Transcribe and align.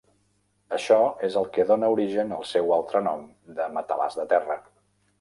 Això 0.77 0.97
és 1.27 1.37
el 1.43 1.45
que 1.59 1.67
dóna 1.73 1.91
origen 1.97 2.35
al 2.39 2.49
seu 2.55 2.75
altre 2.81 3.05
nom 3.13 3.31
de 3.61 3.71
"matalàs 3.79 4.23
de 4.23 4.31
terra". 4.37 4.63